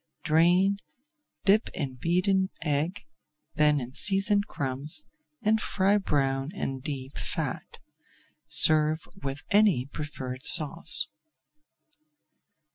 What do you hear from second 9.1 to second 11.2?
with any preferred sauce.